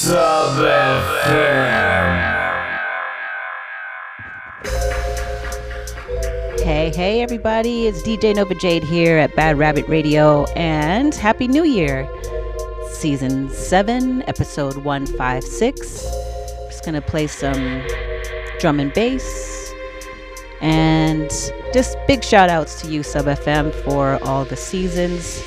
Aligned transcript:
Sub 0.00 0.58
FM. 0.58 1.18
Hey, 6.60 6.92
hey, 6.94 7.20
everybody. 7.20 7.88
It's 7.88 8.00
DJ 8.02 8.36
Nova 8.36 8.54
Jade 8.54 8.84
here 8.84 9.18
at 9.18 9.34
Bad 9.34 9.58
Rabbit 9.58 9.88
Radio, 9.88 10.44
and 10.54 11.12
Happy 11.16 11.48
New 11.48 11.64
Year. 11.64 12.08
Season 12.92 13.50
7, 13.50 14.22
Episode 14.28 14.76
156. 14.84 16.02
Just 16.68 16.84
gonna 16.84 17.02
play 17.02 17.26
some 17.26 17.82
drum 18.60 18.78
and 18.78 18.92
bass. 18.92 19.72
And 20.60 21.28
just 21.74 21.98
big 22.06 22.22
shout 22.22 22.50
outs 22.50 22.80
to 22.82 22.88
you, 22.88 23.02
Sub 23.02 23.24
FM, 23.24 23.74
for 23.82 24.22
all 24.22 24.44
the 24.44 24.56
seasons, 24.56 25.42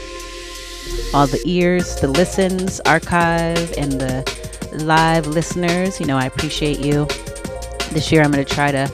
all 1.14 1.28
the 1.28 1.42
ears, 1.46 1.96
the 1.98 2.08
listens, 2.08 2.80
archive, 2.82 3.74
and 3.78 3.94
the 3.94 4.80
live 4.84 5.28
listeners. 5.28 6.00
You 6.00 6.06
know, 6.06 6.18
I 6.18 6.26
appreciate 6.26 6.80
you. 6.80 7.06
This 7.92 8.12
year, 8.12 8.22
I'm 8.22 8.32
gonna 8.32 8.46
try 8.46 8.72
to 8.72 8.88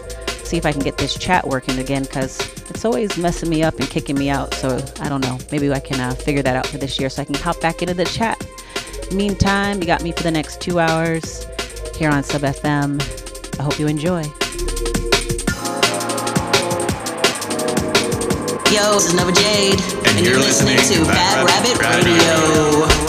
see 0.43 0.57
if 0.57 0.65
I 0.65 0.71
can 0.71 0.81
get 0.81 0.97
this 0.97 1.17
chat 1.17 1.45
working 1.45 1.77
again 1.79 2.03
because 2.03 2.39
it's 2.69 2.85
always 2.85 3.17
messing 3.17 3.49
me 3.49 3.63
up 3.63 3.79
and 3.79 3.89
kicking 3.89 4.17
me 4.17 4.29
out. 4.29 4.53
So 4.55 4.83
I 5.01 5.09
don't 5.09 5.21
know. 5.21 5.37
Maybe 5.51 5.71
I 5.71 5.79
can 5.79 5.99
uh, 5.99 6.13
figure 6.15 6.41
that 6.41 6.55
out 6.55 6.67
for 6.67 6.77
this 6.77 6.99
year 6.99 7.09
so 7.09 7.21
I 7.21 7.25
can 7.25 7.35
hop 7.35 7.59
back 7.61 7.81
into 7.81 7.93
the 7.93 8.05
chat. 8.05 8.45
Meantime, 9.11 9.81
you 9.81 9.85
got 9.85 10.03
me 10.03 10.11
for 10.11 10.23
the 10.23 10.31
next 10.31 10.61
two 10.61 10.79
hours 10.79 11.45
here 11.95 12.09
on 12.09 12.23
Sub 12.23 12.41
FM. 12.41 13.01
I 13.59 13.63
hope 13.63 13.79
you 13.79 13.87
enjoy. 13.87 14.23
Yo, 18.71 18.95
this 18.95 19.07
is 19.07 19.13
Nova 19.13 19.31
Jade, 19.31 19.79
and, 20.07 20.25
you're 20.25 20.35
listening 20.35 20.75
to 20.75 21.05
Bad 21.05 21.45
Rabbit 21.45 21.79
Rabbit 21.79 22.03
Radio. 22.03 23.06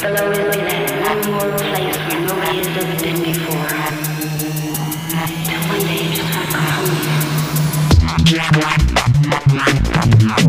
Below 0.00 0.30
is 0.30 0.38
connect 0.54 0.90
one 1.02 1.20
more 1.32 1.50
place 1.58 1.96
where 1.96 2.20
nobody 2.20 2.56
has 2.58 2.68
ever 2.76 2.96
been 3.02 3.18
before. 3.22 3.68
Till 5.44 5.60
one 5.68 5.82
day 5.86 6.00
just 6.14 6.30
want 6.34 6.50
to 8.26 8.32
go. 10.36 10.47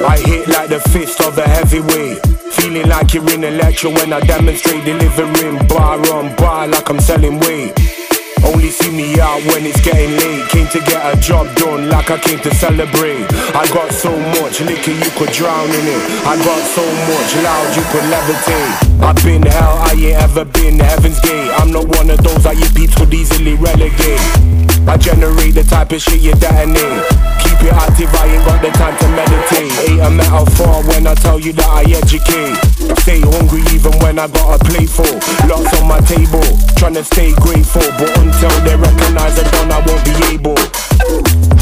I 0.00 0.16
hit 0.18 0.46
like 0.46 0.68
the 0.70 0.78
fist 0.94 1.20
of 1.22 1.36
a 1.38 1.48
heavyweight. 1.48 2.22
Feeling 2.54 2.88
like 2.88 3.14
you're 3.14 3.28
in 3.34 3.42
a 3.42 3.50
lecture 3.50 3.90
when 3.90 4.12
I 4.12 4.20
demonstrate 4.20 4.84
delivering 4.84 5.58
bar 5.66 5.98
on 6.14 6.34
bar 6.36 6.68
like 6.68 6.88
I'm 6.88 7.00
selling 7.00 7.40
weight. 7.40 7.74
Only 8.46 8.70
see 8.70 8.94
me 8.94 9.18
out 9.18 9.42
when 9.50 9.66
it's 9.66 9.80
getting 9.82 10.14
late. 10.14 10.46
Came 10.50 10.68
to 10.68 10.78
get 10.86 11.02
a 11.02 11.18
job 11.20 11.50
done 11.56 11.88
like 11.88 12.12
I 12.12 12.18
came 12.18 12.38
to 12.46 12.54
celebrate. 12.54 13.26
I 13.58 13.66
got 13.74 13.90
so 13.90 14.14
much 14.38 14.60
liquor 14.62 14.94
you 14.94 15.10
could 15.18 15.34
drown 15.34 15.66
in 15.66 15.86
it. 15.90 16.02
I 16.22 16.38
got 16.46 16.62
so 16.70 16.86
much 17.10 17.30
loud 17.42 17.66
you 17.74 17.82
could 17.90 18.06
levitate. 18.06 19.02
I've 19.02 19.18
been 19.24 19.42
hell, 19.42 19.78
I 19.82 19.98
ain't 19.98 20.22
ever 20.22 20.44
been 20.44 20.78
heaven's 20.78 21.18
gate. 21.20 21.50
I'm 21.58 21.72
not 21.72 21.86
one 21.98 22.10
of 22.10 22.22
those 22.22 22.44
that 22.44 22.54
you 22.54 22.70
people 22.70 23.12
easily 23.12 23.54
relegate. 23.54 24.67
I 24.88 24.96
generate 24.96 25.54
the 25.54 25.64
type 25.64 25.92
of 25.92 26.00
shit 26.00 26.20
you 26.20 26.32
detonate. 26.32 27.04
Keep 27.44 27.60
it 27.68 27.76
active, 27.76 28.08
I 28.16 28.24
ain't 28.32 28.44
got 28.48 28.62
the 28.64 28.70
time 28.72 28.96
to 28.96 29.08
meditate. 29.12 29.72
Ain't 29.84 30.00
a 30.00 30.10
metaphor 30.10 30.82
when 30.88 31.06
I 31.06 31.14
tell 31.14 31.38
you 31.38 31.52
that 31.52 31.68
I 31.68 31.84
educate. 31.84 32.56
Stay 33.04 33.20
hungry 33.20 33.60
even 33.68 33.92
when 34.00 34.18
I 34.18 34.28
got 34.28 34.56
a 34.56 34.86
full. 34.88 35.20
Lots 35.44 35.68
on 35.76 35.86
my 35.86 36.00
table, 36.00 36.44
trying 36.76 36.94
to 36.94 37.04
stay 37.04 37.34
grateful. 37.36 37.84
But 38.00 38.16
until 38.16 38.54
they 38.64 38.76
recognize 38.76 39.38
I 39.38 39.44
done, 39.52 39.72
I 39.72 39.84
won't 39.84 40.04
be 40.08 40.16
able. 40.32 41.57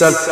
Listen. 0.00 0.29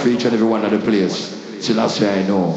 For 0.00 0.08
each 0.08 0.24
and 0.24 0.34
every 0.34 0.46
one 0.46 0.64
of 0.64 0.70
the 0.70 0.78
players. 0.78 1.36
Till 1.60 1.78
I 1.78 1.86
say 1.88 2.22
I 2.24 2.26
know. 2.26 2.49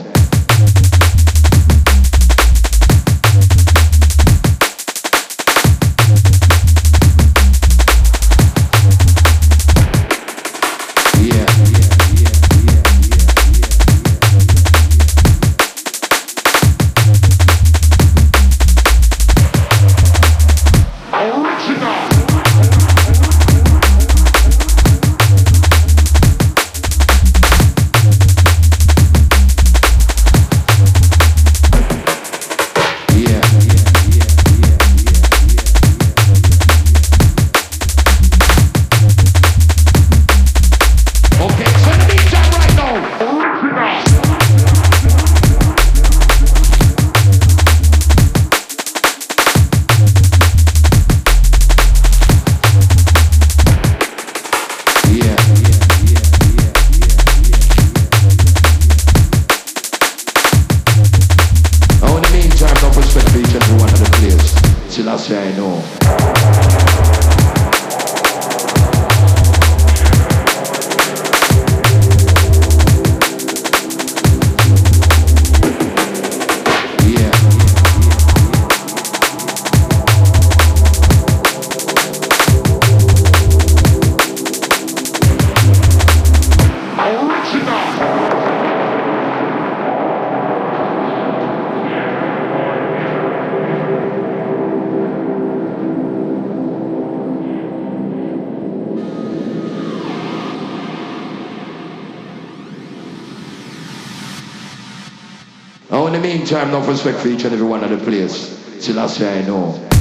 Time, 106.53 106.69
enough 106.69 106.87
respect 106.87 107.17
for 107.17 107.29
each 107.29 107.45
and 107.45 107.53
every 107.53 107.65
one 107.65 107.83
of 107.83 107.89
the 107.89 107.97
players. 107.97 108.59
Till 108.79 108.99
I 108.99 109.07
say 109.07 109.39
I 109.39 109.47
know. 109.47 109.92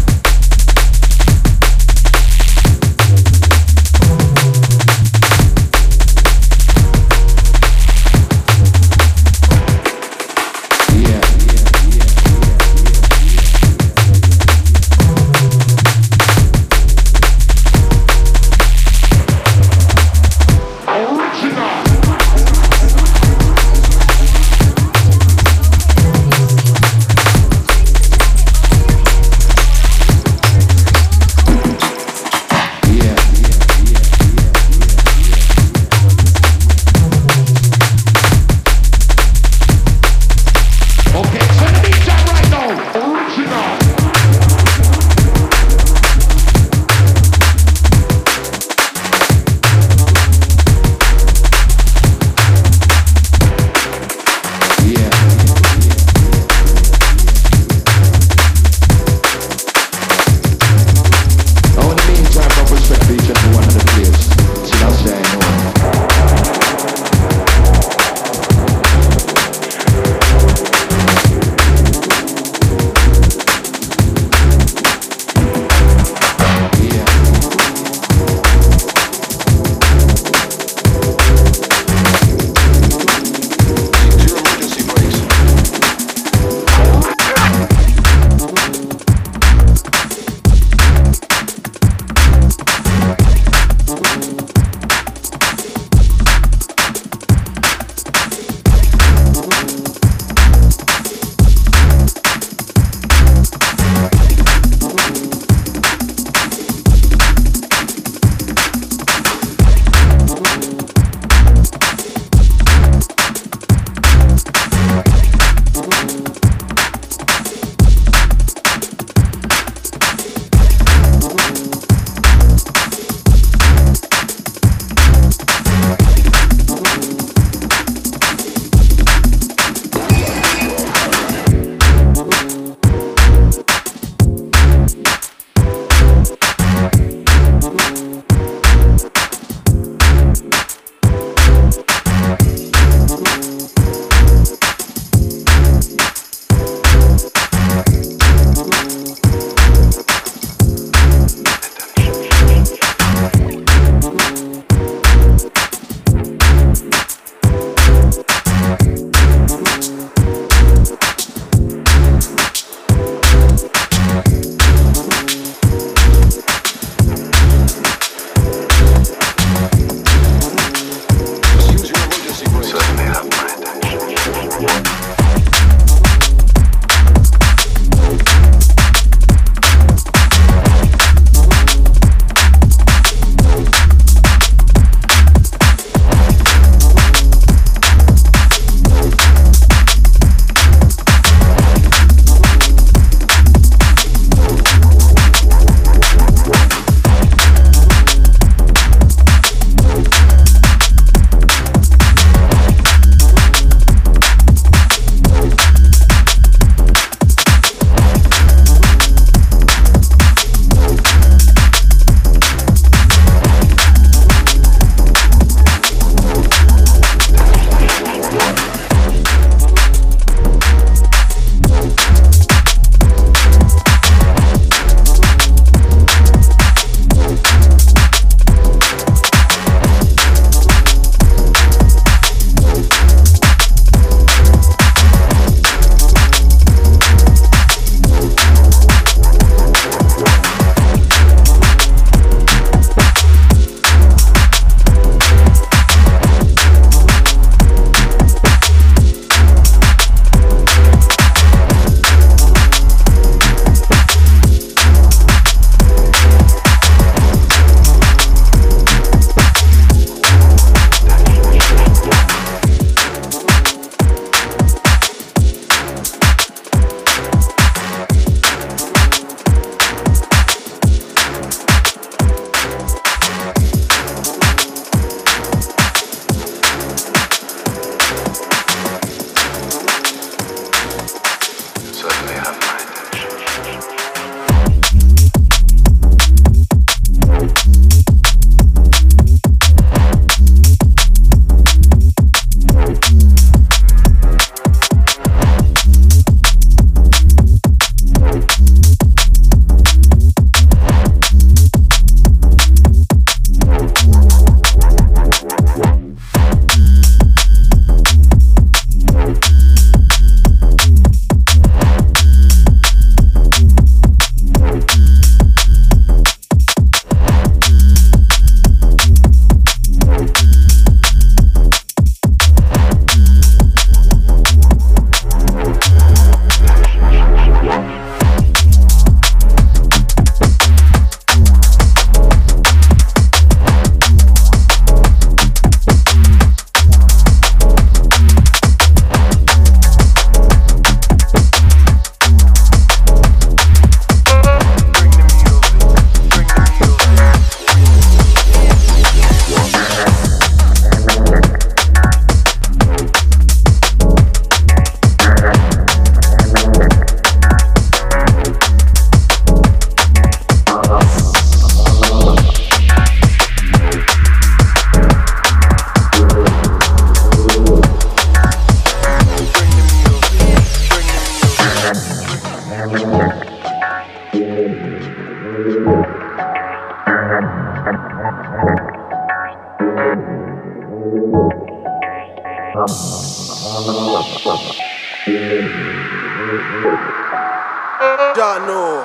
John, 388.35 388.67
no. 388.67 389.05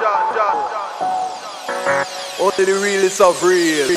Only 2.40 2.66
the 2.66 2.80
realest 2.82 3.22
of 3.22 3.44
real. 3.44 3.88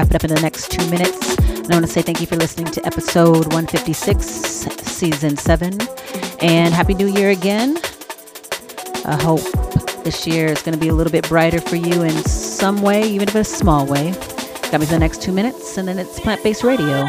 Wrap 0.00 0.08
it 0.08 0.14
up 0.14 0.24
in 0.24 0.34
the 0.34 0.40
next 0.40 0.70
two 0.70 0.88
minutes. 0.88 1.36
And 1.36 1.66
I 1.72 1.74
want 1.74 1.84
to 1.84 1.92
say 1.92 2.00
thank 2.00 2.22
you 2.22 2.26
for 2.26 2.36
listening 2.36 2.66
to 2.72 2.86
episode 2.86 3.52
156, 3.52 4.24
season 4.24 5.36
7. 5.36 5.78
And 6.40 6.72
Happy 6.72 6.94
New 6.94 7.06
Year 7.06 7.28
again. 7.28 7.76
I 9.04 9.18
hope 9.20 9.42
this 10.02 10.26
year 10.26 10.46
is 10.46 10.62
going 10.62 10.72
to 10.72 10.80
be 10.80 10.88
a 10.88 10.94
little 10.94 11.10
bit 11.10 11.28
brighter 11.28 11.60
for 11.60 11.76
you 11.76 12.02
in 12.02 12.16
some 12.24 12.80
way, 12.80 13.02
even 13.10 13.28
if 13.28 13.36
it's 13.36 13.52
a 13.52 13.56
small 13.56 13.84
way. 13.84 14.12
Got 14.70 14.80
me 14.80 14.86
for 14.86 14.92
the 14.94 14.98
next 14.98 15.20
two 15.20 15.32
minutes, 15.32 15.76
and 15.76 15.86
then 15.86 15.98
it's 15.98 16.18
plant 16.18 16.42
based 16.42 16.64
radio. 16.64 17.06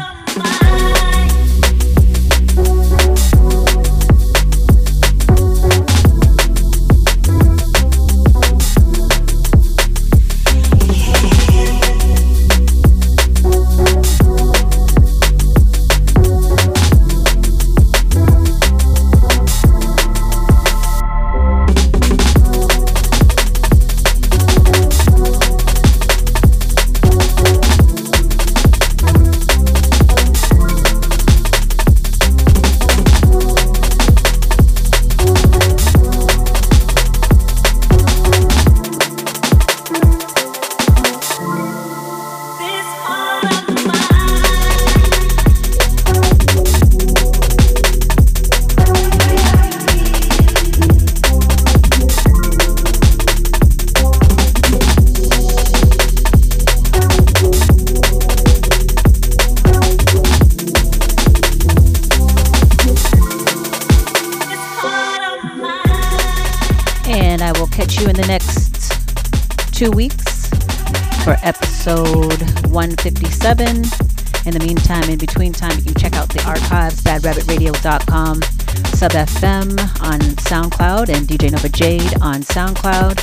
And 81.64 81.74
Jade 81.74 82.22
on 82.22 82.42
SoundCloud. 82.42 83.18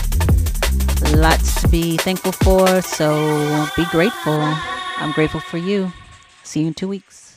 Lots 1.18 1.62
to 1.62 1.68
be 1.68 1.98
thankful 1.98 2.32
for, 2.32 2.82
so 2.82 3.68
be 3.76 3.86
grateful. 3.92 4.40
I'm 4.98 5.12
grateful 5.12 5.40
for 5.40 5.58
you. 5.58 5.92
See 6.44 6.62
you 6.62 6.68
in 6.68 6.74
two 6.74 6.88
weeks. 6.88 7.29